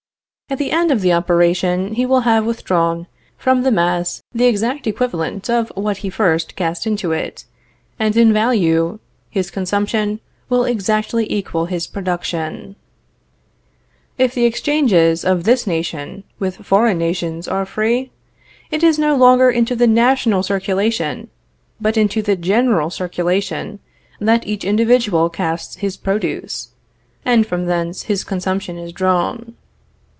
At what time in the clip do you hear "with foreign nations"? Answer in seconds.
16.37-17.47